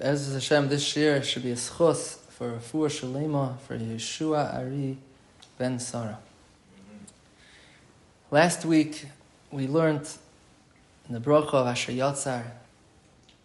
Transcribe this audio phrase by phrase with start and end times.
[0.00, 4.96] As Hashem, this year should be a schus for Refuah Shalema for Yeshua Ari
[5.58, 6.20] ben Sarah.
[6.76, 7.04] Mm-hmm.
[8.30, 9.06] Last week
[9.50, 10.08] we learned
[11.08, 12.44] in the bracha of Asher Yatzar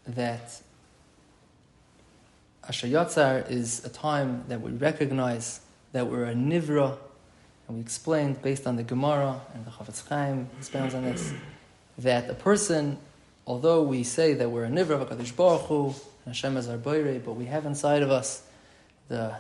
[0.05, 0.61] that
[2.67, 5.59] Asher Yatzar is a time that we recognize
[5.91, 6.95] that we're a nivra,
[7.67, 11.33] and we explained based on the Gemara and the Chafetz Chaim expounds on this
[11.97, 12.99] that a person,
[13.47, 15.95] although we say that we're a nivra of Hakadosh Baruch Hu,
[16.25, 18.43] Hashem is our boire, but we have inside of us
[19.09, 19.35] the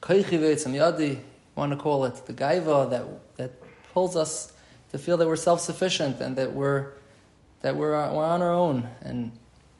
[0.00, 1.20] koichi and yadi,
[1.54, 3.04] want to call it the gaiva that
[3.36, 3.52] that
[3.92, 4.52] pulls us
[4.92, 6.92] to feel that we're self-sufficient and that we're
[7.62, 8.88] that we're, uh, we're on our own.
[9.02, 9.32] And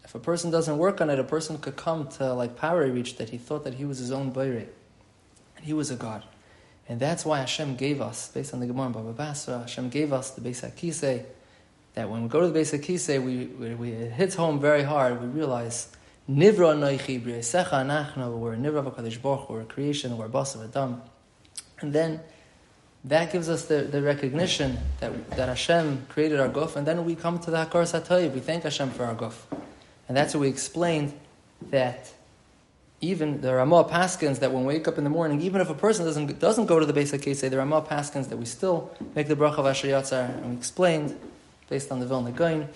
[0.04, 3.16] if a person doesn't work on it, a person could come to like Pari reach
[3.18, 4.66] that he thought that he was his own boire,
[5.56, 6.24] and he was a god.
[6.88, 10.30] And that's why Hashem gave us, based on the Gemara Baba Basra, Hashem gave us
[10.30, 11.24] the Beis HaKisei,
[11.95, 14.84] that when we go to the Beis HaKisei, we, we, we, it hits home very
[14.84, 15.20] hard.
[15.20, 15.88] We realize
[16.28, 21.01] Nivra noichi b'yesecha anachna, we're nivra v'kadosh baruch, we're a creation, we're basa adam.
[21.80, 22.20] And then
[23.04, 27.14] that gives us the, the recognition that, that Hashem created our guf, and then we
[27.14, 29.34] come to the Hakar Satoiv, we thank Hashem for our guf.
[30.09, 31.12] And that's what we explained
[31.70, 32.12] that
[33.01, 35.74] even the Ramah Paskins that when we wake up in the morning, even if a
[35.74, 38.92] person doesn't, doesn't go to the Beis HaKisei, say the Ramah Paskins that we still
[39.14, 41.16] make the bracha of Asher Yatzar, and we explained,
[41.68, 42.68] based on the Vilna Gaon,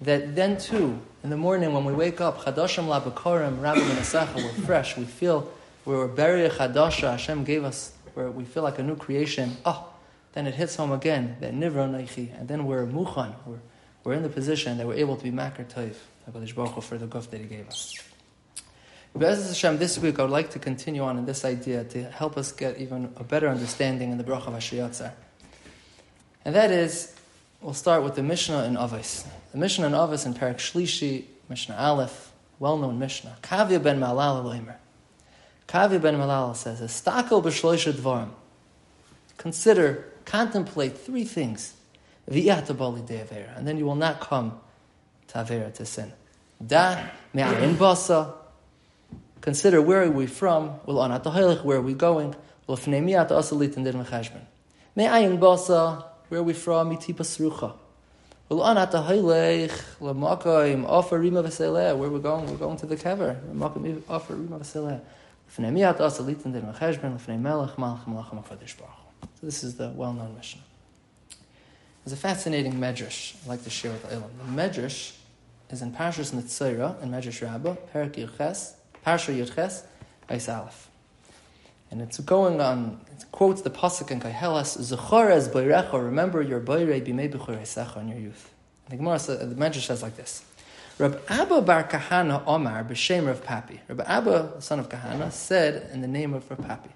[0.00, 4.64] that then too, in the morning when we wake up, Chadashim Labakorim, Rabbi Menasacha, we're
[4.64, 5.50] fresh, we feel
[5.84, 9.56] we're buried Chadasha, Hashem gave us, where we feel like a new creation.
[9.64, 9.92] Oh,
[10.32, 13.58] then it hits home again, that Nivra Naichi, and then we're Muchan, we're,
[14.04, 15.94] we're in the position that we're able to be Makar Toiv,
[16.82, 17.94] for the guf that He gave us.
[19.16, 22.36] Be'ez Hashem, this week I would like to continue on in this idea to help
[22.36, 25.12] us get even a better understanding in the Bracha of
[26.44, 27.17] And that is,
[27.60, 29.26] we'll start with the Mishnah in Avos.
[29.52, 33.36] The Mishnah in Avos in Parak Shlishi, Mishnah Aleph, well-known Mishnah.
[33.42, 34.76] Kavya ben Malal Leimer.
[35.66, 38.30] Kavya ben Malal says, Estakel b'shloisha dvarim.
[39.36, 41.74] Consider, contemplate three things.
[42.30, 43.56] V'yatabali de avera.
[43.56, 44.60] And then you will not come
[45.28, 46.12] to avera, to sin.
[46.64, 48.34] Da me'ayin basa.
[49.40, 50.68] Consider where are we from?
[50.84, 52.34] Where are we going?
[52.68, 53.14] Me'ayin
[55.38, 56.04] basa.
[56.28, 56.90] Where are we from?
[56.94, 57.74] Mitipa srucha.
[58.48, 58.74] Where are
[62.10, 63.36] we're going, we're going to the kever.
[69.40, 70.60] So this is the well-known mission.
[72.04, 74.30] There's a fascinating medrash I'd like to share with Ilam.
[74.38, 75.12] The medrash
[75.70, 78.72] is in Parshas Metzora, in Medrash Rabbah, Perak Yirches,
[79.06, 79.82] Parsha Yirches,
[80.28, 80.88] Eis Aleph.
[81.90, 85.52] And it's going on, it quotes the Pasuk in Kaihelas, Zechor es
[85.92, 88.52] remember your boire bimei b'choresecha in your youth.
[88.90, 90.44] The Gemara the Medrash says like this.
[90.98, 93.78] Rab Abba bar Kahana Omar b'shem Rav Papi.
[93.88, 96.90] Rab Abba, son of Kahana, said in the name of Rav Papi.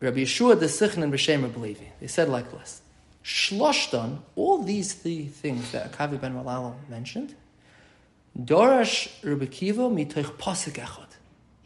[0.00, 1.86] Rabbi Yeshua the Sichnan b'shem Rav Levi.
[2.00, 2.82] They said like this.
[3.24, 7.34] Shloshton, all these three things that Akavi ben Malala mentioned,
[8.38, 10.78] Dorash Rabbi Kiva mitoich pasuk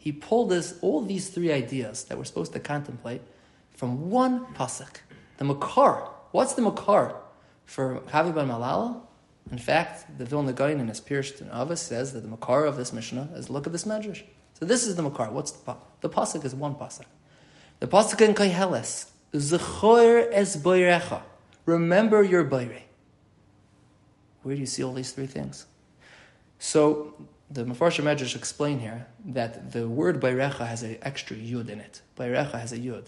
[0.07, 3.19] he pulled us all these three ideas that we're supposed to contemplate
[3.73, 5.01] from one pasuk.
[5.35, 6.07] The makar.
[6.31, 7.13] What's the makar
[7.65, 9.01] for Kavi ben Malala?
[9.51, 12.93] In fact, the Vilna Gaon in his Pirush Avos says that the makar of this
[12.93, 14.23] Mishnah is look at this medrash.
[14.53, 15.29] So this is the makar.
[15.29, 15.79] What's the pasuk?
[15.99, 17.03] The pasuk is one pasuk.
[17.81, 21.21] The pasuk in Kaiheles, Zechor es boirecha.
[21.65, 22.83] Remember your boire.
[24.43, 25.65] Where do you see all these three things?
[26.59, 27.13] So
[27.49, 32.01] the Mefarshim Medrash explain here that the word Bayrecha has an extra yud in it.
[32.17, 33.05] Bayrecha has a yud.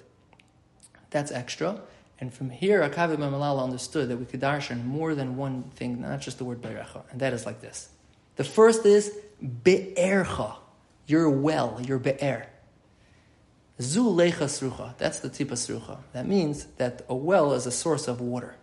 [1.09, 1.81] That's extra.
[2.19, 6.21] And from here, Akavi Malala understood that we could darshan more than one thing, not
[6.21, 7.03] just the word Bayrecha.
[7.11, 7.89] And that is like this.
[8.35, 9.13] The first is
[9.63, 10.55] Be'ercha,
[11.07, 12.47] your well, your Be'er.
[13.81, 15.99] Zu lecha srucha, that's the tipa srucha.
[16.13, 18.55] That means that a well is a source of water.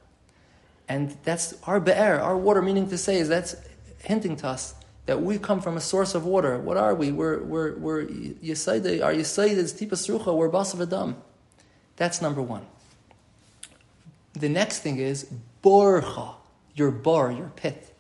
[0.89, 3.57] And that's our Be'er, our water, meaning to say is that's
[4.03, 4.75] hinting to us
[5.07, 6.59] that we come from a source of water.
[6.59, 7.13] What are we?
[7.13, 11.17] We're, we're, we're Yisaida, our Yisaida is Tipas Rucha, we're Basav Adam.
[11.97, 12.67] That's number one.
[14.35, 15.31] The next thing is
[15.63, 16.35] Borcha,
[16.75, 17.95] your bar, your pit.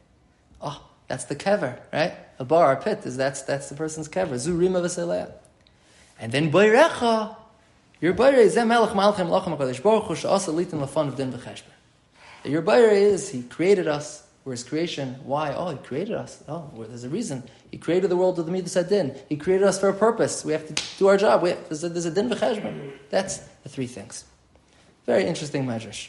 [0.60, 2.14] Oh, that's the kever, right?
[2.38, 4.34] A bar, a pit, is that's, that's the person's kever.
[4.34, 5.32] Zurima v'seleh.
[6.18, 7.36] And then Boirecha,
[8.00, 11.62] your Boire is Melech Malchem Lachem HaKadosh Baruch Hu She'asa Litin Lafan of Din V'cheshben.
[12.44, 15.52] Your Boire is, He created us, where his creation, why?
[15.52, 16.44] Oh, he created us.
[16.46, 17.42] Oh, well, there's a reason.
[17.72, 19.16] He created the world with the Midas Din.
[19.28, 20.44] He created us for a purpose.
[20.44, 21.44] We have to do our job.
[21.44, 22.92] Have, there's, a, there's a din v'cheshbon.
[23.10, 24.24] That's the three things.
[25.04, 26.08] Very interesting measures.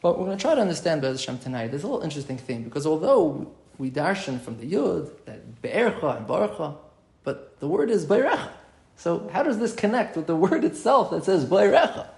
[0.00, 1.68] But we're going to try to understand Bez Hashem tonight.
[1.68, 6.26] There's a little interesting thing because although we darshan from the yud that be'ercha and
[6.26, 6.74] barucha,
[7.22, 8.48] but the word is bayrecha.
[8.96, 12.08] So how does this connect with the word itself that says bayrecha?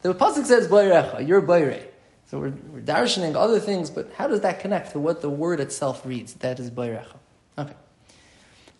[0.00, 1.88] The pasuk says bayrecha, you're bayre.
[2.30, 5.60] So we're, we're darshaning other things, but how does that connect to what the word
[5.60, 6.34] itself reads?
[6.34, 7.16] That is bayrecha.
[7.58, 7.74] Okay.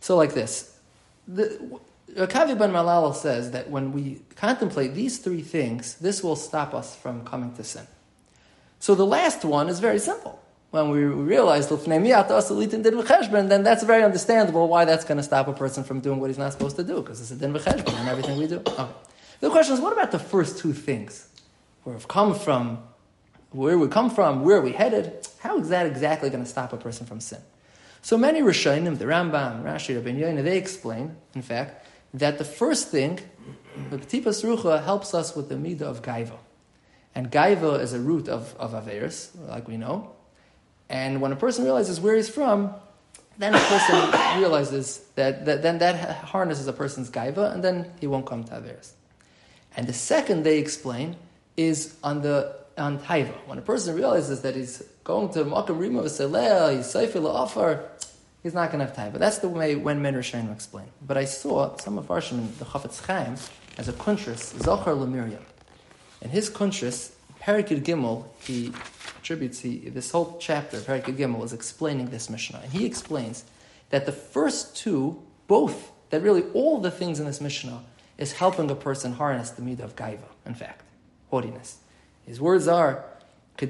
[0.00, 0.78] So like this.
[1.28, 1.78] The,
[2.14, 6.94] Rakavi ben Malal says that when we contemplate these three things, this will stop us
[6.94, 7.86] from coming to sin.
[8.78, 10.40] So the last one is very simple.
[10.70, 16.00] When we realize then that's very understandable why that's going to stop a person from
[16.00, 18.56] doing what he's not supposed to do, because it's a din in everything we do.
[18.58, 18.88] Okay.
[19.40, 21.28] The question is, what about the first two things?
[21.84, 22.82] Where we've come from,
[23.54, 25.26] where we come from, where are we headed?
[25.38, 27.38] How is that exactly going to stop a person from sin?
[28.02, 32.88] So many Rishonim, the Rambam, Rashi, Rabbi Yoina, they explain, in fact, that the first
[32.88, 33.20] thing,
[33.90, 36.36] the Petipas Rucha helps us with the midah of Gaiva.
[37.14, 40.10] And Gaiva is a root of, of Averis, like we know.
[40.88, 42.74] And when a person realizes where he's from,
[43.38, 48.08] then a person realizes that, that then that harnesses a person's Gaiva, and then he
[48.08, 48.92] won't come to Averis.
[49.76, 51.16] And the second they explain
[51.56, 53.32] is on the on Taiva.
[53.46, 57.88] When a person realizes that he's going to Makam Rima V'Seleh, he's Seifel Offer,
[58.42, 59.18] he's not going to have Taiva.
[59.18, 60.86] That's the way when Men Rishayim explain.
[61.06, 63.36] But I saw some of Arshim, the Chafetz Chaim,
[63.78, 65.44] as a kuntris, Zachor L'Miriam.
[66.22, 68.72] In his kuntris, Perikid Gimel, he
[69.18, 72.60] attributes he, this whole chapter, Perikid Gimel, is explaining this Mishnah.
[72.62, 73.44] And he explains
[73.90, 77.82] that the first two, both, that really all the things in this Mishnah,
[78.16, 80.82] is helping a person harness the midah of gaiva, in fact,
[81.30, 81.78] haughtiness.
[82.26, 83.04] His words are,
[83.60, 83.68] not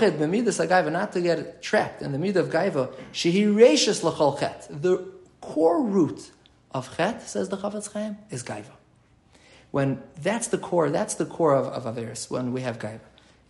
[0.00, 4.66] to get trapped in the midah of gaiva, shehi reishis l'chol chet.
[4.70, 5.06] The
[5.40, 6.30] core root
[6.72, 8.72] of chet, says the Chafetz Chaim, is gaiva.
[9.70, 13.00] When that's the core, that's the core of, of Averis, when we have gaiva.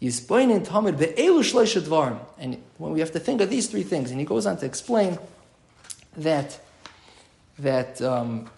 [0.03, 2.19] Yisboinin tamid be'elu.
[2.39, 4.67] And when we have to think of these three things, and he goes on to
[4.67, 5.19] explain
[6.17, 6.59] that,
[7.59, 8.51] that, um,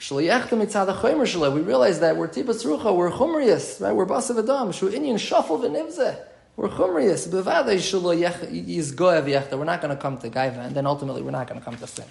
[0.00, 3.92] we realize that we're tipas rucha, we're chumrius, right?
[3.92, 6.18] We're basav adam, shu inyan shafel v'nivzeh.
[6.56, 7.28] We're chumrius.
[7.28, 9.58] Bevadei shelo yizgoev yechta.
[9.58, 11.76] We're not going to come to gaiva, and then ultimately we're not going to come
[11.76, 12.04] to sin.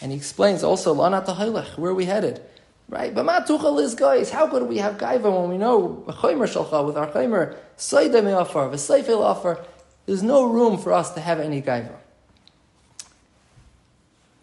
[0.00, 2.40] And he explains also lana tahaylech, where are we headed?
[2.88, 3.14] Right?
[3.14, 4.30] But matuchal is guys.
[4.30, 8.70] How could we have gaiva when we know chaymer shalcha with our chaymer sayde me'afar
[8.70, 9.64] v'seifel afar?
[10.06, 11.96] There's no room for us to have any gaiva.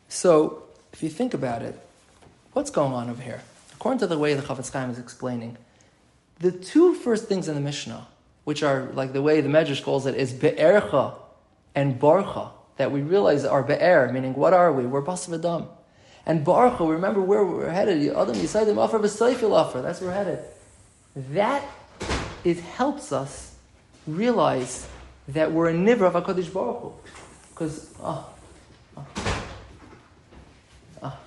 [0.09, 1.79] So, if you think about it,
[2.53, 3.41] What's going on over here?
[3.73, 5.57] According to the way the Chafetz Chaim is explaining,
[6.39, 8.05] the two first things in the Mishnah,
[8.43, 11.15] which are like the way the Medrash calls it, is be'ercha
[11.73, 14.85] and barcha, that we realize are be'er, meaning what are we?
[14.85, 15.67] We're basav adam.
[16.27, 18.07] And barcha, remember where we're headed.
[18.09, 19.81] Adam Yisaidim offer b'seifil offer.
[19.81, 20.39] That's where we're headed.
[21.15, 21.63] That
[22.43, 23.55] it helps us
[24.05, 24.87] realize
[25.27, 26.93] that we're a nivra of Hakadosh Baruch Hu.
[27.49, 28.29] Because oh, ah,
[28.97, 29.41] oh, ah,
[31.01, 31.19] oh, ah,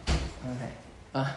[0.52, 0.85] okay
[1.16, 1.32] uh,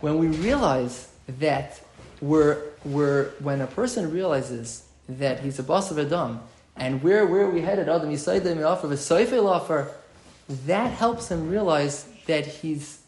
[0.00, 1.80] when we realize that
[2.22, 6.40] we're, we're, when a person realizes that he's a boss of Adam,
[6.76, 7.88] and where, where we headed?
[7.88, 9.94] Adam Yisaidim offer the Soifel offer,
[10.66, 13.02] that helps him realize that he's,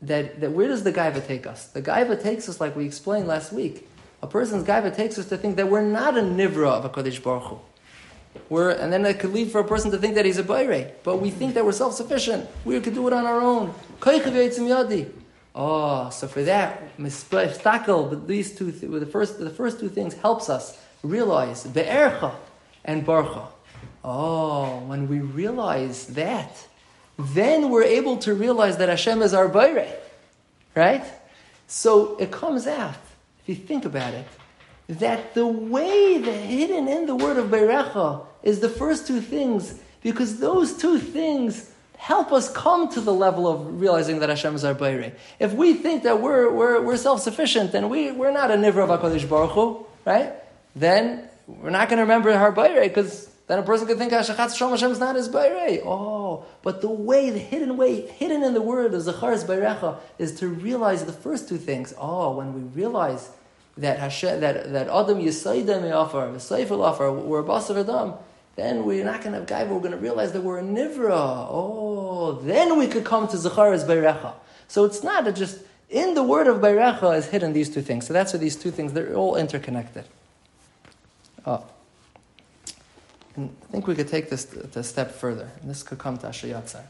[0.00, 1.66] that, that where does the Gaiva take us?
[1.66, 3.88] The Gaiva takes us, like we explained last week,
[4.22, 7.20] a person's Gaiva takes us to think that we're not a Nivra of a Kodesh
[7.20, 7.58] Baruch Hu.
[8.48, 10.92] We're, and then it could lead for a person to think that he's a Bayre.
[11.02, 12.48] But we think that we're self sufficient.
[12.64, 13.74] We could do it on our own.
[15.60, 20.14] Oh, so for that, mistakel, but these two, th- the first, the first two things
[20.14, 22.32] helps us realize be'ercha
[22.84, 23.48] and barcha.
[24.04, 26.64] Oh, when we realize that,
[27.18, 29.88] then we're able to realize that Hashem is our bayre,
[30.76, 31.04] right?
[31.66, 32.94] So it comes out,
[33.42, 34.28] if you think about it,
[34.88, 39.80] that the way the hidden in the word of be'erecha is the first two things,
[40.04, 44.64] because those two things help us come to the level of realizing that Hashem is
[44.64, 45.12] our Bayre.
[45.38, 49.00] If we think that we're, we're, we're self-sufficient and we, we're not a Nivra of
[49.00, 50.32] HaKadosh Baruch Hu, right?
[50.76, 54.72] Then we're not going to remember our Bayre because then a person could think Hashem
[54.72, 55.82] is not his Bayre.
[55.84, 60.38] Oh, but the way, the hidden way, hidden in the word of Zacharis Bayrecha is
[60.38, 61.92] to realize the first two things.
[61.98, 63.30] Oh, when we realize
[63.76, 68.14] that Hashem, that, that Adam Yisaidem offer, V'Seifel offer, we're a boss of Adam,
[68.58, 69.68] then we're not going to have gaiva.
[69.68, 71.46] We're going to realize that we're a nivra.
[71.48, 74.34] Oh, then we could come to Zacharis Bayrecha.
[74.66, 78.08] So it's not just in the word of Bayrecha is hidden these two things.
[78.08, 80.06] So that's what these two things, they're all interconnected.
[81.46, 81.64] Oh.
[83.36, 85.48] And I think we could take this a step further.
[85.60, 86.82] And this could come to Ashayatzar.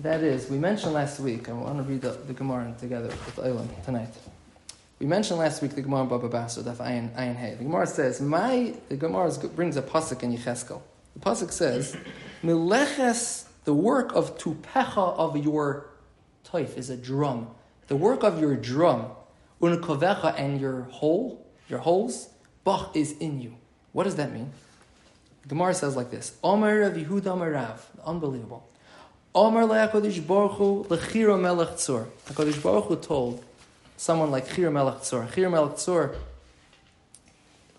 [0.00, 3.36] That is, we mentioned last week, I want to read the, the Gemara together with
[3.36, 4.14] Eilim tonight.
[4.98, 7.54] We mentioned last week the Gemara Baba Basra, Daf Ayin, Ayin Hey.
[7.54, 10.82] The Gemara says, my, the Gemara brings a pasuk in Yecheskel.
[11.14, 11.96] The pasuk says
[12.42, 15.88] Meleches, the work of tupecha of your
[16.44, 17.48] toif is a drum.
[17.86, 19.12] The work of your drum,
[19.62, 22.30] unkovecha and your hole, your holes,
[22.64, 23.54] bach is in you.
[23.92, 24.52] What does that mean?
[25.46, 28.68] Gemara says like this: Omer Rav Yehuda Marav, unbelievable.
[29.34, 32.06] Omer le'Hakadosh Baruch Hu lechiro melech tzur.
[32.26, 33.44] Hakadosh Baruch Hu told
[33.98, 35.28] someone like Chir Melech Tzur.
[35.28, 36.16] Chir Melech Tzur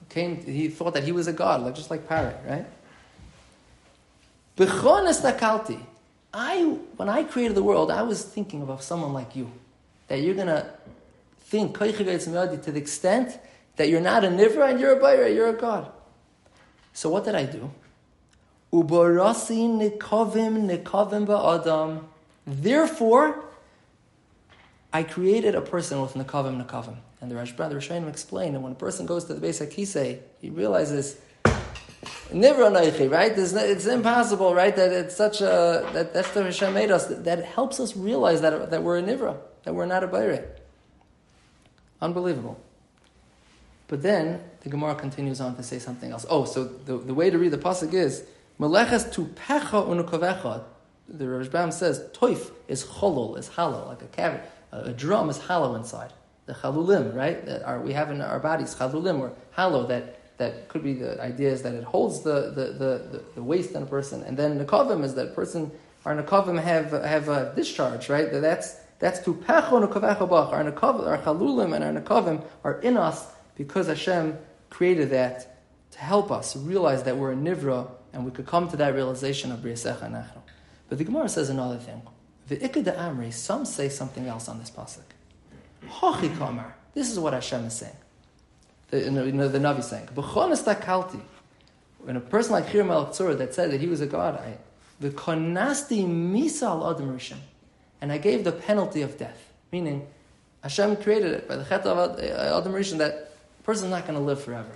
[0.10, 0.44] came.
[0.44, 2.68] He thought that he was a god, like just like Parrot, right?
[4.58, 5.82] Takalti.
[6.32, 9.52] I when I created the world, I was thinking of someone like you,
[10.10, 10.72] that you're gonna
[11.40, 13.40] think to the extent
[13.78, 15.92] that you're not a nivra and you're a bayra, you're a god.
[16.94, 17.72] So what did I do?
[18.72, 22.04] Ubarasi nikovim nikovim ba'adam.
[22.46, 23.49] Therefore,
[24.92, 26.98] I created a person with nikavim nikavim.
[27.22, 29.70] And the Rashba, the Rishonim explain that when a person goes to the base of
[29.70, 31.20] Kisei, he realizes
[32.32, 33.32] Nivra right?
[33.38, 34.76] It's impossible, right?
[34.76, 37.08] That it's such a that that's the Hashem made us.
[37.08, 40.46] That, that, helps us realize that that we're a Nivra, that we're not a Bayre.
[42.02, 42.60] Unbelievable.
[43.88, 46.26] But then the Gemara continues on to say something else.
[46.30, 48.24] Oh, so the, the way to read the pasuk is
[48.60, 50.64] Meleches tu pecha unukovecha.
[51.08, 54.48] The Rashbam says toif is cholol, is hollow, like a cavity.
[54.72, 56.14] A, drum is hollow inside.
[56.46, 57.46] The chalulim, right?
[57.46, 61.22] That are, we have in our bodies chalulim or hollow that that could be the
[61.22, 62.74] idea is that it holds the, the,
[63.12, 64.24] the, the, waste in a person.
[64.24, 65.70] And then nekavim is that person,
[66.06, 68.32] our nekavim have, have a discharge, right?
[68.32, 70.52] That that's, that's to pecho nekavechabach.
[70.54, 74.38] Our our chalulim and our nekavim are in us because Hashem
[74.70, 75.58] created that
[75.92, 79.52] to help us realize that we're a nivra and we could come to that realization
[79.52, 80.42] of Briyasecha Nachno.
[80.88, 82.02] But the Gemara says another thing.
[82.50, 85.00] The Ikad Amri, some say something else on this pasuk.
[85.88, 86.76] Hachi Kamar.
[86.94, 87.96] This is what Hashem is saying
[88.92, 91.22] the, you know, the Navi saying, B'chonis.
[92.00, 94.58] When a person like Chir Melech that said that he was a god, I,
[95.00, 97.38] the konasti misa al adam rishon,
[98.02, 99.52] and I gave the penalty of death.
[99.72, 100.08] Meaning,
[100.64, 104.08] Hashem created it by the chet of eh, adam rishon that a person is not
[104.08, 104.72] going to live forever.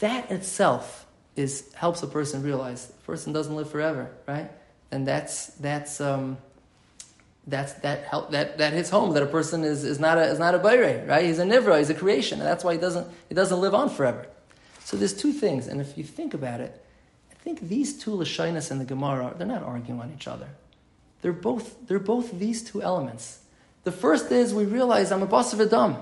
[0.00, 4.50] That itself is helps a person realize the person doesn't live forever, right?
[4.94, 6.38] And that's that's um,
[7.48, 10.38] that's that help that that hits home that a person is, is not a is
[10.38, 11.24] not a bayre, right?
[11.24, 13.90] He's a nivra, he's a creation, and that's why he doesn't he doesn't live on
[13.90, 14.28] forever.
[14.84, 16.80] So there's two things, and if you think about it,
[17.32, 20.46] I think these two lashonas and the Gemara they're not arguing on each other.
[21.22, 23.40] They're both they're both these two elements.
[23.82, 25.96] The first is we realize I'm a boss of Adam.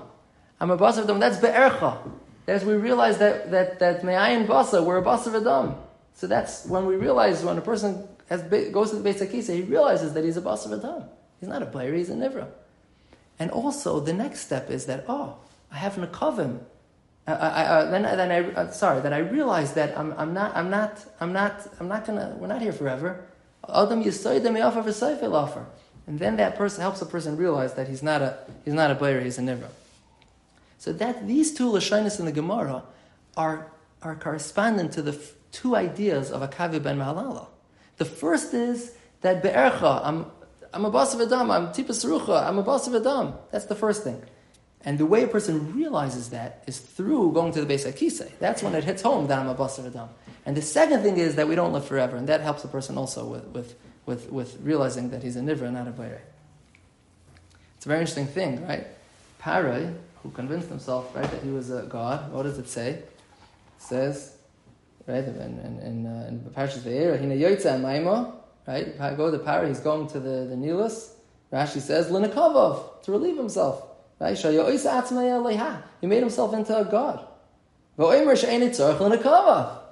[0.59, 1.19] I'm a boss of Adam.
[1.19, 1.97] That's be'ercha.
[2.45, 5.77] As we realize that that that me'ayin basa, we're a boss of Adam.
[6.13, 9.61] So that's when we realize when a person has, goes to the Beit Sakisa, he
[9.61, 11.03] realizes that he's a boss of Adam.
[11.39, 12.47] He's not a player, he's a nivra.
[13.37, 15.37] And also, the next step is that, oh,
[15.71, 16.59] I have Nakavim.
[17.27, 20.55] I, I, I, then, then I, uh, sorry, that I realize that I'm, I'm not,
[20.55, 23.23] I'm not, I'm not, I'm not gonna, we're not here forever.
[23.69, 25.65] Adam offer.
[26.05, 28.95] And then that person helps a person realize that he's not a, he's not a
[28.95, 29.69] player, he's a nivra.
[30.79, 32.83] So that these two lashonis in the Gemara
[33.37, 33.67] are,
[34.01, 35.17] are correspondent to the
[35.51, 37.47] two ideas of Akavi ben Mahalala.
[37.97, 40.25] The first is that be'ercha, I'm,
[40.73, 43.33] I'm a boss of Adam, I'm Tipas Rucha, I'm a boss of Adam.
[43.51, 44.21] That's the first thing.
[44.85, 48.29] And the way a person realizes that is through going to the base Akise.
[48.39, 50.09] That's when it hits home that I'm a boss of Adam.
[50.45, 52.97] And the second thing is that we don't live forever, and that helps a person
[52.97, 56.21] also with, with, with, with realizing that he's a Nivra, not a Bayre.
[57.77, 58.87] It's a very interesting thing, right?
[59.41, 62.89] Parai, who convinced himself, right, that he was a god, what does it say?
[62.89, 63.11] It
[63.77, 64.35] says,
[65.07, 68.33] right, in, in, in, uh, in Parashas Ve'era, Hina Yoitza Maima,
[68.67, 68.97] Right?
[69.17, 71.11] Go to Pari, he's going to the, the Nilus.
[71.51, 73.83] Rashi says, Linakavov, to relieve himself.
[74.19, 74.37] Right?
[74.37, 77.27] He made himself into a god.
[77.97, 78.07] And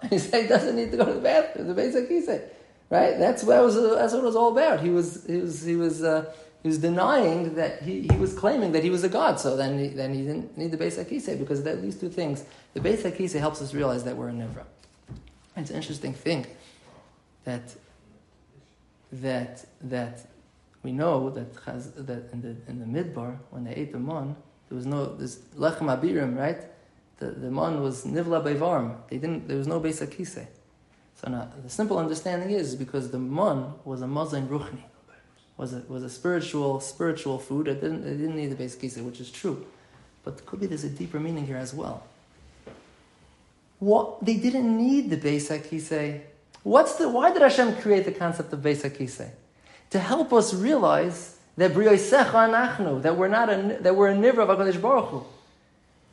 [0.10, 2.50] he said he doesn't need to go to the bathroom, the basic he said.
[2.90, 3.20] Right?
[3.20, 4.80] That's what, was, that's what it was all about.
[4.80, 8.72] He was, he was, he was, uh, he was denying that he, he was claiming
[8.72, 9.40] that he was a god.
[9.40, 12.46] So then he, then he didn't need the basic Akise because of these two things.
[12.74, 14.64] The basic Akise helps us realize that we're a Nivra.
[15.56, 16.48] It's an interesting thing
[17.44, 17.76] that
[19.12, 20.26] that that
[20.84, 24.36] we know that has, that in the in the midbar when they ate the mon,
[24.70, 26.64] there was no this lechem abirim, right?
[27.18, 28.96] The the mon was nivla bevarm.
[29.10, 29.48] They didn't.
[29.48, 30.48] There was no beis akise.
[31.16, 34.84] So now the simple understanding is because the mon was a mazain ruchni,
[35.58, 37.68] was a was a spiritual spiritual food.
[37.68, 39.66] It didn't it didn't need the beis akise, which is true,
[40.24, 42.08] but could be there's a deeper meaning here as well.
[43.82, 46.22] What they didn't need the beis akise
[46.64, 49.32] What's the, why did Hashem create the concept of Beis HaKisei?
[49.90, 54.48] To help us realize that Briyosecha Anachnu, that we're not a, that we're a Nivra
[54.48, 55.24] of HaKadosh Baruch Hu.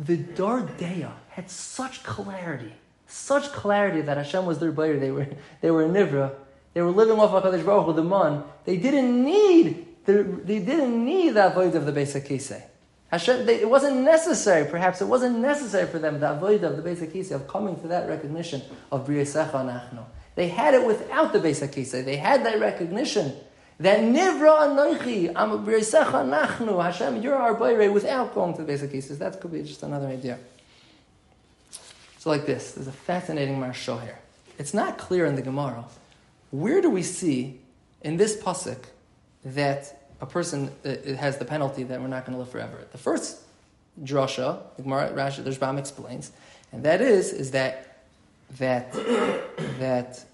[0.00, 2.72] The Dardeya had such clarity
[3.08, 4.98] such clarity that Hashem was their Bayer.
[4.98, 5.26] They were,
[5.62, 6.34] they were a Nivra.
[6.74, 8.44] They were living off HaKadosh Baruch Hu, the Man.
[8.64, 12.62] They didn't need, the, they didn't need that avoid of the Beis HaKisei.
[13.08, 16.82] Hashem, they, it wasn't necessary, perhaps it wasn't necessary for them, the avoid of the
[16.82, 18.62] Beis HaKisei, of coming to that recognition
[18.92, 20.04] of Briyasecha Nachno.
[20.34, 22.04] They had it without the Beis HaKisei.
[22.04, 23.34] They had that recognition
[23.80, 28.86] that Nivra Anoichi, Am Briyasecha Nachnu, Hashem, you're our Bayer, without going to the Beis
[28.86, 29.16] HaKisei.
[29.18, 30.38] That could be just another idea.
[32.18, 34.18] So, like this, there's a fascinating marshal here.
[34.58, 35.84] It's not clear in the Gemara.
[36.50, 37.60] Where do we see
[38.02, 38.84] in this pasuk
[39.44, 42.86] that a person uh, has the penalty that we're not going to live forever?
[42.92, 43.38] The first
[44.02, 46.32] drasha, the Gemara, Rashi, the Rashbam explains,
[46.72, 48.04] and that is is that
[48.58, 48.92] that
[49.78, 50.24] that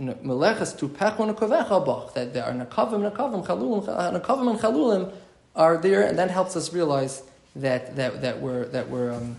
[0.00, 5.12] melechas tu pechu nekavecha bach that there are nakavim nakavim chalulim nakavim and chalulim
[5.56, 7.22] are there, and that helps us realize
[7.56, 9.36] that that that we're that we're um,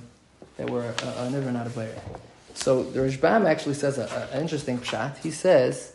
[0.57, 1.95] that were uh, uh, never not a player.
[2.53, 5.17] So the Rashbam actually says an interesting pshat.
[5.19, 5.93] He says,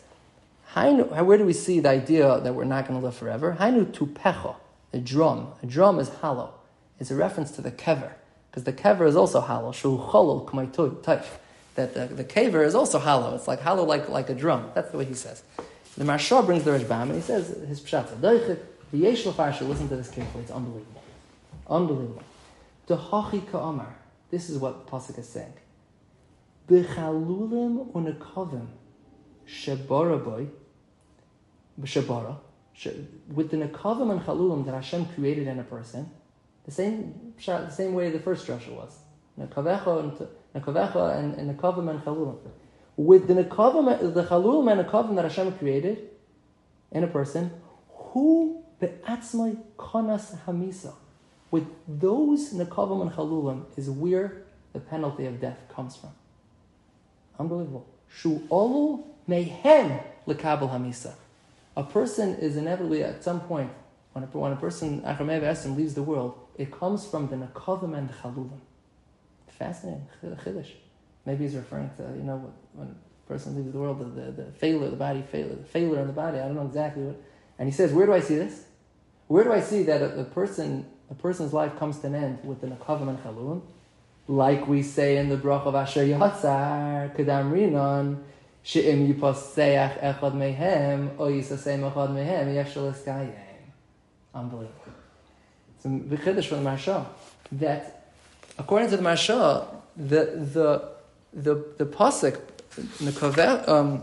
[0.74, 3.56] where do we see the idea that we're not going to live forever?
[3.58, 4.56] Hainu tu pecho,
[4.92, 5.52] a drum.
[5.62, 6.54] A drum is hollow.
[6.98, 8.12] It's a reference to the kever,
[8.50, 9.72] because the kever is also hollow.
[9.72, 11.38] Shu cholol taif.
[11.74, 13.34] That the, the kever is also hollow.
[13.34, 14.70] It's like hollow like, like a drum.
[14.74, 15.42] That's the way he says.
[15.96, 18.20] The Maharsha brings the Rashbam and he says his pshat.
[18.20, 18.58] The
[18.92, 20.42] Yesh listen to this carefully.
[20.44, 21.02] It's unbelievable.
[21.68, 22.22] Unbelievable.
[22.88, 23.96] Dehachi ka'amar.
[24.30, 25.52] This is what pasuk is saying.
[26.68, 28.66] B'chalulim unekovim
[29.48, 30.48] shebara
[31.82, 32.38] shebara
[33.32, 36.10] with the nekavim and chalulim that Hashem created in a person,
[36.64, 38.98] the same the same way the first drasha was
[39.38, 42.38] nekavecha and and, nekavim and chalulim.
[42.96, 46.10] With the nekavim, the chalulim and nekavim that Hashem created
[46.90, 47.50] in a person,
[47.88, 50.94] who be'atzmai konas hamisa
[51.50, 56.10] with those nekavim and chalulim is where the penalty of death comes from.
[57.38, 57.86] Unbelievable.
[58.08, 61.14] Shu olu mehem lekabel hamisa.
[61.76, 63.70] A person is inevitably at some point
[64.12, 67.96] when a, when a person achamev esim leaves the world, it comes from the nekavim
[67.96, 68.60] and the chalulim.
[69.48, 70.70] Fascinating chiddush.
[71.26, 74.52] Maybe he's referring to you know when a person leaves the world, the the, the
[74.52, 76.38] failure, the body failure, the failure in the body.
[76.38, 77.20] I don't know exactly what.
[77.58, 78.64] And he says, where do I see this?
[79.28, 82.38] Where do I see that a, a person a person's life comes to an end
[82.44, 83.62] with the Nakavim and Chalulim,
[84.26, 88.24] like we say in the Brach of Asher Yatzar, Kedam Rinon,
[88.64, 93.34] She'im Yiposeach Echad Mehem, O Yisasem Echad Mehem, Yeshel Eskayim.
[94.34, 94.72] Unbelievable.
[95.76, 97.04] It's a B'chidish from the Maharsha,
[97.52, 98.08] that
[98.58, 99.66] according to the Maharsha,
[99.98, 100.88] the, the,
[101.34, 102.40] the, the Pasuk,
[103.68, 104.02] um,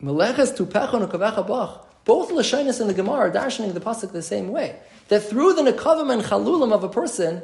[0.00, 4.52] Meleches Tupecho Nekavecha Bach, both Lashonis and the Gemara are darshaning the pasuk the same
[4.52, 4.78] way.
[5.08, 7.42] That through the nekavim and chalulim of a person,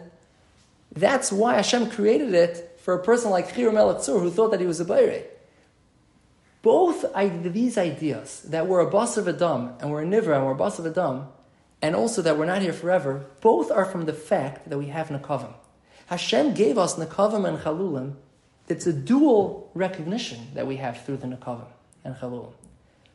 [0.92, 4.66] that's why Hashem created it for a person like Chiram Elatzur, who thought that he
[4.66, 5.24] was a bayre.
[6.62, 10.52] Both these ideas, that we're a boss of Adam, and we're a nivra, and we're
[10.52, 11.26] a boss of Adam,
[11.82, 15.08] and also that we're not here forever, both are from the fact that we have
[15.08, 15.52] nekavim.
[16.06, 18.14] Hashem gave us nekavim and chalulim.
[18.68, 21.66] It's a dual recognition that we have through the nekavim
[22.04, 22.52] and chalulim.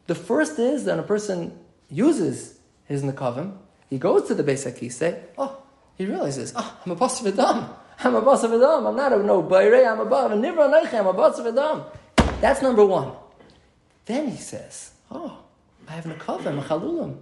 [0.08, 1.58] The first is that a person
[1.90, 3.58] uses his nekavim,
[3.90, 5.58] he goes to the Beis HaKisei, oh,
[5.98, 7.70] he realizes, oh, I'm a boss of Adam.
[8.00, 8.86] I'm a boss of Adam.
[8.86, 10.32] I'm not a no Bayrei, I'm above.
[10.32, 11.84] And Nivra I'm a boss of Adam.
[12.42, 13.14] That's number one.
[14.08, 15.38] Then he says, oh,
[15.88, 17.18] I have nekavim, chalulim.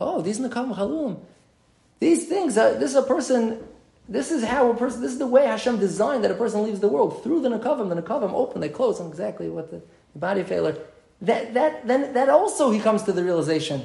[0.00, 1.20] Oh, these nekavim, chalulim.
[1.98, 3.62] These things, this is a person,
[4.08, 6.80] this is how a person, this is the way Hashem designed that a person leaves
[6.80, 7.22] the world.
[7.22, 9.82] Through the nekavim, the nekavim open, they close exactly what the,
[10.14, 10.78] the body failure
[11.22, 13.84] that, that, then that also he comes to the realization,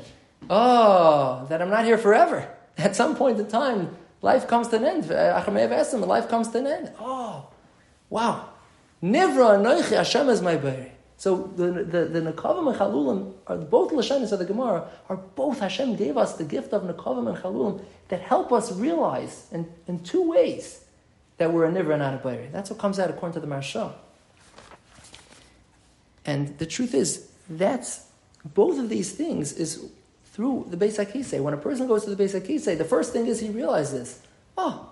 [0.50, 2.50] oh, that I'm not here forever.
[2.78, 5.10] At some point in time, life comes to an end.
[5.10, 6.92] Life comes to an end.
[7.00, 7.48] Oh,
[8.10, 8.50] wow.
[9.04, 10.92] Nivra anoichi Hashem is my bari.
[11.18, 15.60] So the the the nekavim and chalulim are both lashonis of the Gemara are both
[15.60, 20.00] Hashem gave us the gift of nekavim and chalulim that help us realize in, in
[20.04, 20.84] two ways
[21.38, 22.50] that we're a nivra and not a.
[22.52, 23.94] That's what comes out according to the Maharsha.
[26.26, 28.08] And the truth is, that's
[28.44, 29.86] both of these things is
[30.26, 31.42] through the Beis HaKisei.
[31.42, 34.22] When a person goes to the Beis HaKisei, the first thing is he realizes,
[34.58, 34.90] ah, oh,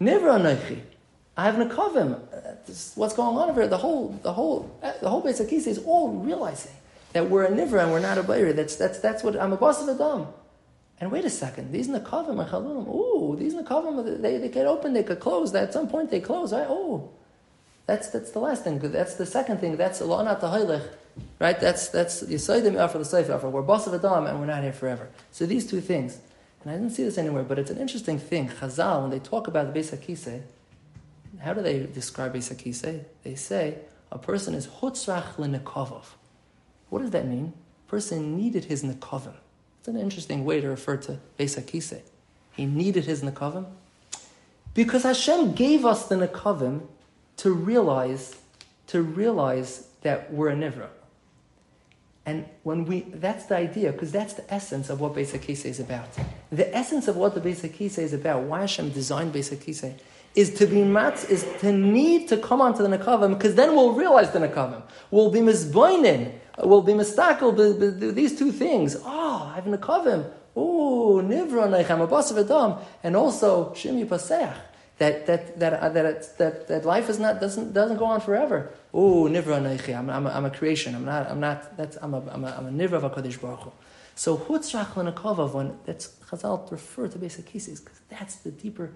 [0.00, 0.80] never anoichi.
[1.36, 2.14] I have nekavim.
[2.14, 3.68] Uh, what's going on over here?
[3.68, 6.72] The whole, the whole, uh, the whole Beis HaKisei is all realizing
[7.12, 8.54] that we're a nivra and we're not a bayir.
[8.54, 10.26] That's, that's, that's what, I'm a boss of Adam.
[11.00, 14.92] And wait a second, these nekavim and chalulim, ooh, these nekavim, they, they get open,
[14.92, 15.54] they could close.
[15.54, 16.66] At some point they close, right?
[16.68, 17.10] Oh,
[17.86, 18.78] that's, that's the last thing.
[18.78, 19.76] That's the second thing.
[19.76, 20.88] That's the Heilich.
[21.38, 21.58] Right?
[21.60, 23.48] That's that's Yisaidim offer the Seif offer.
[23.50, 25.08] We're boss of Adam and we're not here forever.
[25.30, 26.18] So these two things.
[26.62, 28.48] And I didn't see this anywhere, but it's an interesting thing.
[28.48, 30.42] Chazal, when they talk about the Beis HaKisei,
[31.40, 33.04] how do they describe HaKisei?
[33.22, 33.78] They say,
[34.10, 36.04] a person is hutzrach lenekovov.
[36.90, 37.54] What does that mean?
[37.88, 39.34] Person needed his nekovim.
[39.80, 42.00] It's an interesting way to refer to Beis Akise.
[42.52, 43.66] He needed his nekovim
[44.74, 46.86] because Hashem gave us the nekovim
[47.38, 48.36] to realize,
[48.88, 50.88] to realize that we're a nivra.
[52.24, 56.08] And when we, that's the idea, because that's the essence of what Beis is about.
[56.50, 59.50] The essence of what the Beis is about, why Hashem designed Beis
[60.34, 63.92] is to be mat, is to need to come onto the Nekavim, because then we'll
[63.92, 64.82] realize the Nekavim.
[65.10, 68.96] We'll be mizboinin, we'll be mistakel, these two things.
[69.04, 70.30] Oh, I have Nekavim.
[70.54, 74.54] Oh, nivra neichem, abasav adam, and also shimi paseach.
[74.98, 78.70] That that that uh, that, that that life is not doesn't doesn't go on forever.
[78.92, 79.56] Oh, nivra.
[79.96, 80.94] I'm, I'm, a, I'm a creation.
[80.94, 81.30] I'm not.
[81.30, 81.76] I'm not.
[81.78, 81.96] That's.
[82.02, 82.22] I'm a.
[82.30, 83.72] I'm a, I'm a nivra of Hakadosh Baruch Hu.
[84.14, 88.92] So hutzrach lenakavav when that's Chazal refer to basic kisses because that's the deeper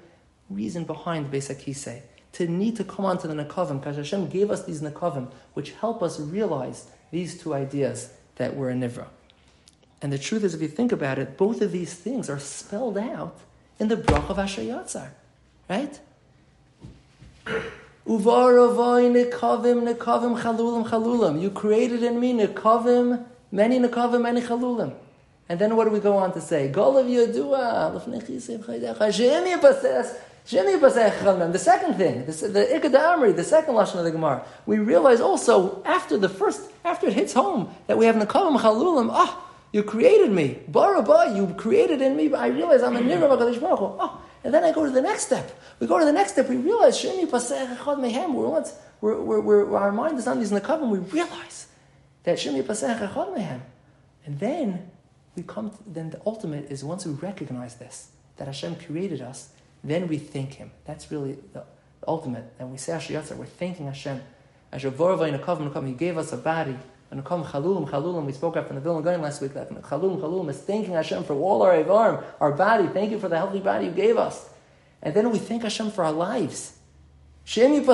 [0.51, 4.83] reason behind kisei to need to come onto the nakavim because Hashem gave us these
[4.83, 9.07] nakavim which help us realize these two ideas that we're a nivra.
[10.03, 12.99] And the truth is, if you think about it, both of these things are spelled
[12.99, 13.39] out
[13.79, 15.09] in the brach of Asher Yatzar,
[15.69, 15.99] right?
[18.07, 21.41] Uvaravoi nekavim nekavim chalulim chalulim.
[21.41, 24.95] You created in me nekavim, many nekavim, many chalulim.
[25.49, 26.71] And then what do we go on to say?
[26.73, 27.93] Golav yadua,
[30.49, 35.83] the second thing, the, the Ikad the second lashon of the Gemara, we realize also
[35.85, 39.09] after the first, after it hits home that we have nekavim chalulim.
[39.11, 42.29] Ah, you created me, baraba, you created in me.
[42.29, 43.97] But I realize I'm a Hakadosh Baruch.
[43.99, 45.61] Ah, and then I go to the next step.
[45.81, 46.49] We go to the next step.
[46.49, 48.33] We realize Shemi Pasech Mehem.
[48.33, 48.63] We're,
[49.01, 50.89] we're, we're, we're, our mind is on these Nakavim.
[50.91, 51.67] We realize
[52.23, 53.61] that Shemi Pasech Mehem.
[54.25, 54.89] And then
[55.35, 55.71] we come.
[55.71, 59.51] To, then the ultimate is once we recognize this that Hashem created us,
[59.91, 60.71] then we thank Him.
[60.85, 61.65] That's really the,
[62.07, 62.45] ultimate.
[62.59, 63.37] And we say Ashiyatzer.
[63.37, 64.21] We're thanking Hashem.
[64.73, 66.77] He gave us a body.
[67.11, 68.27] And chalulim, chalulim.
[68.27, 69.55] We spoke after the Vilna Gaon last week.
[69.55, 72.89] That chalulim, is thanking Hashem for all our evarim, our body.
[72.89, 74.49] Thank you for the healthy body you gave us.
[75.03, 76.73] And then we thank Hashem for our lives.
[77.45, 77.87] We can't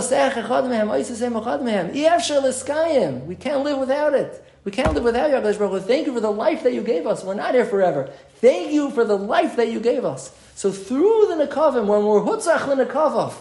[3.64, 4.44] live without it.
[4.64, 7.22] We can't live without you, Baruch Thank you for the life that you gave us.
[7.22, 8.10] We're not here forever.
[8.36, 10.34] Thank you for the life that you gave us.
[10.54, 13.34] So through the Nekavim, when we're Hutzach Nekavav,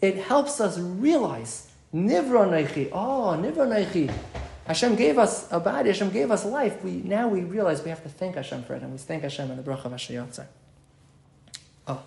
[0.00, 2.90] it helps us realize Nivra Neichi.
[2.92, 4.12] Oh, Nivra Neichi.
[4.66, 6.82] Hashem gave us a body, Hashem gave us life.
[6.84, 9.50] We, now we realize we have to thank Hashem for it, and we thank Hashem
[9.50, 10.46] in the bracha of Hashayotzer.
[11.88, 12.02] Oh,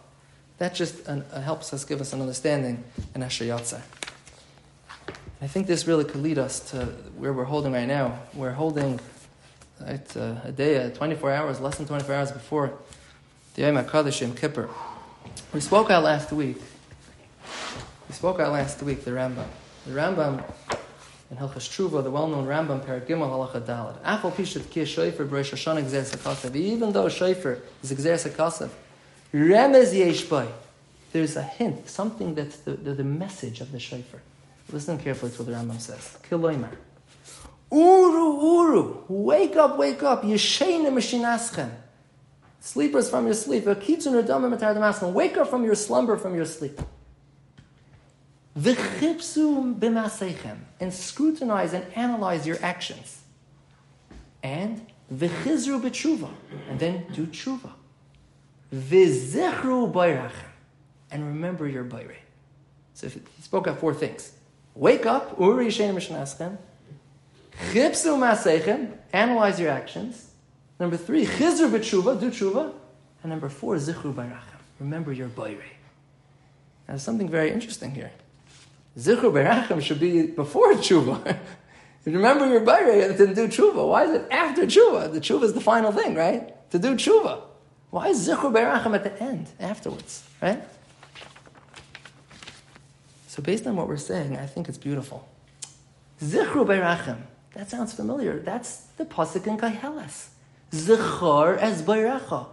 [0.57, 3.81] that just uh, helps us give us an understanding in Hashayotzer.
[5.41, 6.85] I think this really could lead us to
[7.17, 8.19] where we're holding right now.
[8.33, 8.99] We're holding
[9.81, 12.73] right, uh, a day, uh, 24 hours, less than 24 hours before
[13.55, 14.69] the Yom HaKadosh Kippur.
[15.53, 16.61] We spoke out last week.
[18.09, 19.47] We spoke out last week, the Rambam.
[19.85, 20.43] The Rambam
[21.31, 23.97] in Hilchas Tshuva, the well-known Rambam Perak Gimel Halacha Dalad.
[24.01, 26.53] Afal Pishat Kia Shofar B'Rosh Hashanah Gzer Sakasav.
[26.55, 28.69] Even though Shofar is Gzer Sakasav,
[29.33, 30.29] Remez Yesh
[31.13, 34.19] There's a hint, something that's the, the, the message of the Shofar.
[34.71, 36.17] Listen carefully to what the Rambam says.
[36.29, 36.75] Kiloimar.
[37.71, 41.71] Uru, uru, wake up, wake up, yeshena mishinaschem.
[42.65, 43.65] Sleepers from your sleep.
[43.67, 46.81] Wake up from your slumber, from your sleep.
[48.57, 53.21] V'chipsu b'masechem, and scrutinize and analyze your actions.
[54.41, 56.31] And v'chizru b'tshuva,
[56.67, 57.69] and then do tshuva.
[58.73, 60.49] V'zichru bayrachem,
[61.11, 62.17] and remember your bayre.
[62.95, 64.31] So he spoke of four things.
[64.73, 66.57] Wake up, uri yishen mishnaschem.
[67.71, 70.31] Chipsu analyze your actions.
[70.79, 72.73] Number three, chizru b'tshuva, do tshuva.
[73.23, 75.71] And number four, zichru bayrachem, remember your bayre.
[76.87, 78.11] Now, there's something very interesting here.
[78.97, 81.37] Zichru Berachim should be before tshuva.
[82.05, 83.89] Remember your bayre to do tshuva.
[83.89, 85.11] Why is it after tshuva?
[85.11, 86.69] The tshuva is the final thing, right?
[86.71, 87.41] To do tshuva.
[87.89, 90.61] Why is Zichru Berachim at the end, afterwards, right?
[93.27, 95.27] So based on what we're saying, I think it's beautiful.
[96.21, 97.17] Zichru Berachim.
[97.53, 98.39] That sounds familiar.
[98.39, 100.27] That's the pasuk in Kaiheles.
[100.75, 102.47] Zichar as Bayrecha.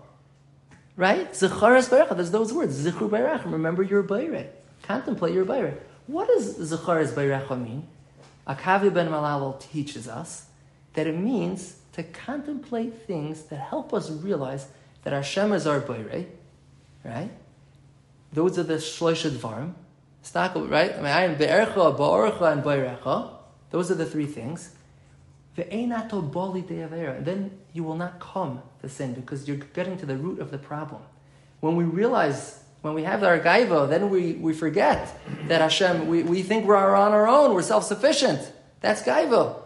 [0.96, 1.32] Right?
[1.32, 2.14] Zichar as Bayrecha.
[2.16, 2.84] There's those words.
[2.84, 3.52] Zichru Berachim.
[3.52, 4.50] Remember your bayre.
[4.82, 5.74] Contemplate your bayre.
[6.06, 7.86] What does as Bayrecha mean?
[8.46, 10.46] Akavi ben Malal teaches us
[10.94, 14.68] that it means to contemplate things that help us realize
[15.04, 16.26] that Hashem is our Bayre,
[17.04, 17.30] right?
[18.32, 19.74] Those are the Shloisha Dvarim.
[20.70, 20.92] Right?
[20.92, 23.30] I mean, I am Be'ercha, Ba'orcha, and Bayrecha.
[23.70, 24.70] Those are the three things.
[25.56, 30.58] Then you will not come to sin because you're getting to the root of the
[30.58, 31.02] problem.
[31.60, 36.24] When we realize when we have our gaiva, then we, we forget that Hashem, we,
[36.24, 38.52] we think we're on our own, we're self sufficient.
[38.80, 39.56] That's gaiva.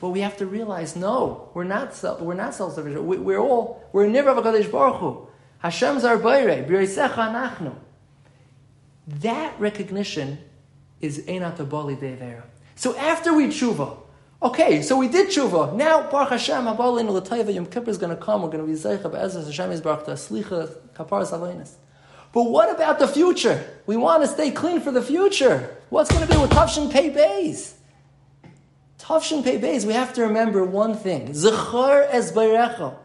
[0.00, 3.04] But we have to realize, no, we're not, self, we're not self sufficient.
[3.04, 5.28] We, we're all, we're never Nivra V'Kadosh Baruch Hu.
[5.58, 7.74] Hashem's our Bayre, B'Yisecha Anachnu.
[9.06, 10.38] That recognition
[11.02, 12.44] is Einat Abali Devera.
[12.76, 13.98] So after we tshuva,
[14.42, 15.74] okay, so we did tshuva.
[15.74, 18.42] Now Baruch Hashem Abalin L'Tayva Yom Kippur is going to come.
[18.42, 21.72] We're going to be Zeicha Be'ezras Hashem is Baruch Slicha Kapar Salaynis.
[22.32, 23.64] But what about the future?
[23.86, 25.76] We want to stay clean for the future.
[25.88, 27.74] What's going to be with Tavshin Pei Beis?
[28.98, 31.30] Tavshin Pei Beis, we have to remember one thing.
[31.30, 32.96] Zechar es Bayrecha.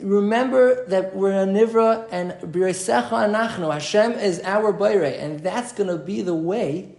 [0.00, 3.72] Remember that we're a Nivra and B'Yisecha Anachnu.
[3.72, 5.18] Hashem is our Bayre.
[5.18, 6.94] And that's going to be the way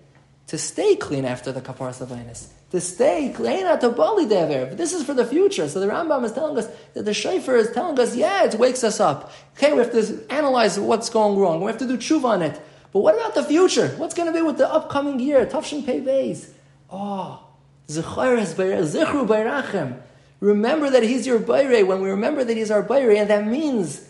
[0.48, 3.30] to stay clean after the kapar savinus, to stay.
[3.30, 5.70] This is for the future.
[5.70, 8.84] So the Rambam is telling us that the shofar is telling us, yeah, it wakes
[8.84, 9.32] us up.
[9.56, 11.62] Okay, we have to analyze what's going wrong.
[11.62, 12.60] We have to do tshuva on it.
[12.92, 13.90] But what about the future?
[13.98, 15.46] What's going to be with the upcoming year?
[15.46, 16.50] Tafshin Pei Beis.
[16.90, 17.46] Oh,
[17.88, 20.02] Zichru Bayrachem.
[20.40, 21.84] Remember that He's your Bayre.
[21.84, 24.08] When we remember that He's our Bayre, and that means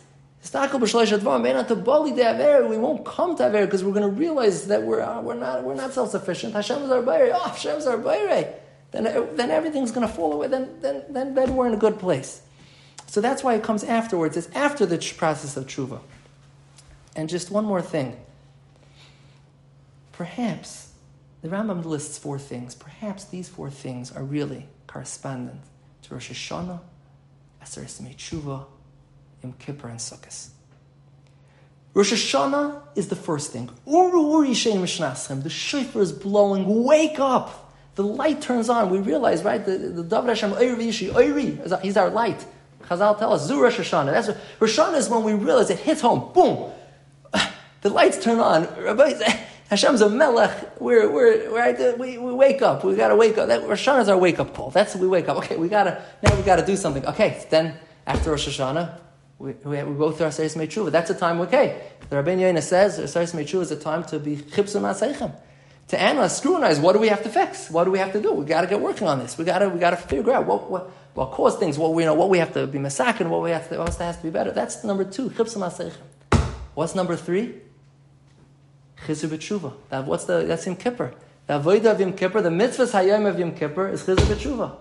[2.67, 5.63] we won't come to Aver because we're going to realize that we're, uh, we're not,
[5.63, 6.53] we're not self sufficient.
[6.53, 7.31] Hashem is our Bayre.
[7.33, 8.53] Oh, Hashem is our Bayre.
[8.91, 10.49] Then, uh, then everything's going to fall away.
[10.49, 12.41] Then, then, then, then we're in a good place.
[13.07, 14.35] So that's why it comes afterwards.
[14.35, 16.01] It's after the process of tshuva.
[17.15, 18.17] And just one more thing.
[20.11, 20.91] Perhaps,
[21.41, 22.75] the Rambam lists four things.
[22.75, 25.61] Perhaps these four things are really correspondent
[26.03, 26.81] to Rosh Hashanah,
[27.61, 28.65] Asar Tshuva,
[29.43, 30.49] Yom Kippur, and Sukkot.
[31.93, 33.69] Rosh Hashanah is the first thing.
[33.85, 36.83] The shofar is blowing.
[36.83, 37.71] Wake up!
[37.95, 38.89] The light turns on.
[38.89, 39.63] We realize, right?
[39.63, 41.79] The, the David Hashem.
[41.81, 42.43] He's our light.
[42.85, 44.11] Chazal tell us Zu Rosh Hashanah.
[44.11, 44.29] That's
[44.59, 46.33] Rosh Hashanah is when we realize it hits home.
[46.33, 46.71] Boom!
[47.81, 48.63] The lights turn on.
[49.69, 50.79] Hashem's a melech.
[50.79, 52.85] We're, we're, right, we, we wake up.
[52.85, 53.49] We got to wake up.
[53.49, 54.69] That, Rosh Hashanah is our wake up call.
[54.69, 55.35] That's we wake up.
[55.37, 57.05] Okay, we got to, now we got to do something.
[57.05, 57.77] Okay, then
[58.07, 58.99] after Rosh Hashanah,
[59.43, 60.89] we, we, go through our Aseris Meitshuva.
[60.89, 61.91] That's a time, okay.
[62.09, 65.35] The Rabbi Yoina says Aseris Meitshuva is a time to be chipsum aseichem.
[65.89, 67.69] To analyze, scrutinize, what do we have to fix?
[67.69, 68.31] What do we have to do?
[68.31, 69.37] We got to get working on this.
[69.37, 71.77] We got to we got to figure out what, what what caused things.
[71.77, 74.15] What we know, what we have to be masakin, what we have to, what has
[74.15, 74.51] to be better.
[74.51, 75.29] That's number two.
[75.29, 76.45] Chipsum aseichem.
[76.73, 77.55] What's number three?
[79.05, 79.73] Chizur b'tshuva.
[79.89, 81.13] That what's the that's Yom Kippur.
[81.47, 84.77] The avodah of Yom Kippur, the mitzvahs hayom of Yom Kippur is chizur b'tshuva.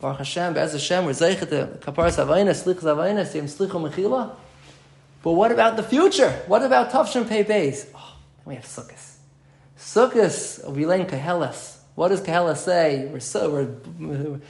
[0.00, 4.34] Baruch Hashem, Be'ez Hashem, we're zeichet the kaparas avaynas, slichas avaynas, yim slichu mechila.
[5.22, 6.30] But what about the future?
[6.46, 7.88] What about Tavshin Pei Beis?
[7.94, 9.14] Oh, we have Sukkot.
[9.78, 11.78] Sukkot, Vilain Kahelas.
[11.96, 13.06] What does Kahelas say?
[13.06, 13.50] We're so,
[13.98, 14.40] we're,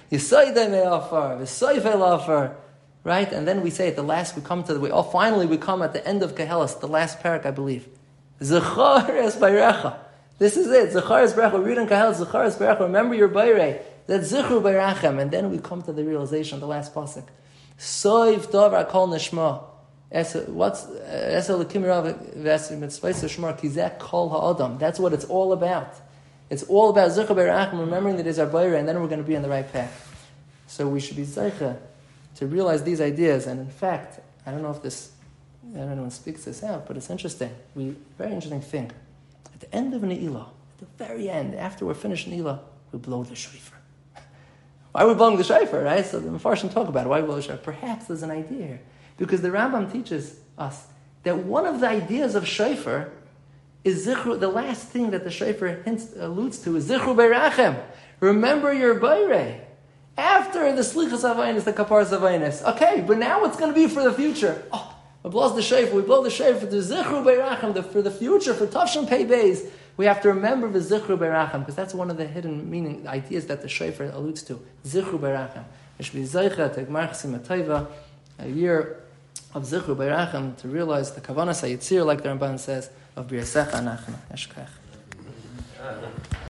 [0.12, 2.54] Yisoidei me'afar, V'soifei la'afar.
[3.02, 3.30] Right?
[3.32, 5.58] And then we say at the last, we come to the, we, oh, finally we
[5.58, 7.88] come at the end of Kahelas, the last parak, I believe.
[8.40, 9.98] Zechar es bayrecha.
[10.38, 10.94] This is it.
[10.94, 11.64] Zechar es bayrecha.
[11.64, 12.80] Read in Kahelas, Zechar es bayrecha.
[12.80, 13.80] Remember your bayre.
[14.08, 17.24] That's zichru beirachem, and then we come to the realization, the last pasuk.
[17.78, 19.62] Soiv davar kol nishma.
[20.10, 20.34] That's
[24.98, 25.94] what it's all about.
[26.48, 29.26] It's all about zichru beirachem, remembering that it's our bayra, and then we're going to
[29.26, 30.26] be on the right path.
[30.66, 31.76] So we should be zeicha
[32.36, 33.46] to realize these ideas.
[33.46, 35.10] And in fact, I don't know if this,
[35.62, 37.54] I don't know anyone speaks this out, but it's interesting.
[37.74, 38.90] We very interesting thing.
[39.52, 43.22] At the end of Ne'ilah, at the very end, after we're finished Ne'ilah, we blow
[43.22, 43.77] the shofar.
[44.98, 46.04] Why are we blowing the shofar, right?
[46.04, 47.08] So the Mepharshim talk about it.
[47.08, 47.58] Why blow the shofar?
[47.58, 48.80] Perhaps there's an idea here.
[49.16, 50.88] Because the Rambam teaches us
[51.22, 53.12] that one of the ideas of shofar
[53.84, 57.80] is zichru, the last thing that the shofar hints, alludes to is zichru beirachem.
[58.18, 59.60] Remember your bayre.
[60.16, 62.64] After the slichas avainis, the kapar avainis.
[62.74, 64.64] Okay, but now what's going to be for the future?
[64.72, 65.94] Oh, we blow the shofar.
[65.94, 70.06] We blow the shofar to zichru beirachem, for the future, for tavshim pei beis we
[70.06, 73.62] have to remember the Zichru Berachem, because that's one of the hidden meaning ideas that
[73.62, 74.64] the Shofar alludes to.
[74.86, 75.64] Zichru Berachem.
[75.98, 77.86] It should be Zeicha, Tegmar Chasim
[78.38, 79.02] a year
[79.54, 84.18] of Zichru Berachem, to realize the Kavanah Sayitzir, like the Ramban says, of B'yasecha Anachna.
[84.32, 84.68] Eshkach.